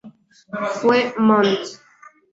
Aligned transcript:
Fue 0.81 1.13
Mons. 1.19 1.79